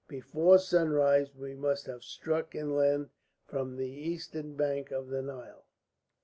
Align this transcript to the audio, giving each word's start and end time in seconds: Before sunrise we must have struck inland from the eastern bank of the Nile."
Before 0.07 0.57
sunrise 0.57 1.35
we 1.35 1.53
must 1.53 1.85
have 1.85 2.03
struck 2.03 2.55
inland 2.55 3.11
from 3.45 3.75
the 3.77 3.87
eastern 3.91 4.55
bank 4.55 4.89
of 4.89 5.09
the 5.09 5.21
Nile." 5.21 5.67